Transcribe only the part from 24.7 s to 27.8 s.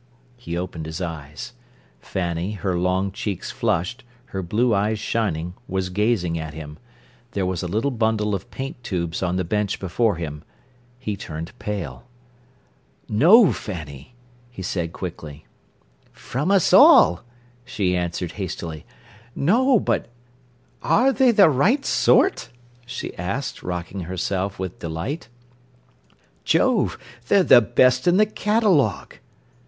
delight. "Jove! they're the